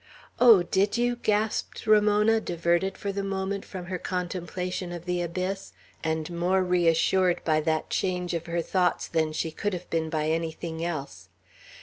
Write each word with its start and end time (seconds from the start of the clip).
"Oh, 0.39 0.63
did 0.63 0.97
you?" 0.97 1.15
gasped 1.15 1.85
Ramona, 1.85 2.41
diverted, 2.41 2.97
for 2.97 3.11
the 3.11 3.21
moment, 3.21 3.63
from 3.63 3.85
her 3.85 3.99
contemplation 3.99 4.91
of 4.91 5.05
the 5.05 5.21
abyss, 5.21 5.73
and 6.03 6.27
more 6.31 6.63
reassured 6.63 7.39
by 7.43 7.61
that 7.61 7.91
change 7.91 8.33
of 8.33 8.47
her 8.47 8.63
thoughts 8.63 9.07
than 9.07 9.31
she 9.31 9.51
could 9.51 9.73
have 9.73 9.87
been 9.91 10.09
by 10.09 10.27
anything 10.29 10.83
else. 10.83 11.29